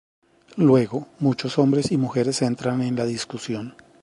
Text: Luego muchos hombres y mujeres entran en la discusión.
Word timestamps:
Luego 0.57 1.05
muchos 1.19 1.59
hombres 1.59 1.91
y 1.91 1.97
mujeres 1.97 2.41
entran 2.41 2.81
en 2.81 2.95
la 2.95 3.05
discusión. 3.05 3.75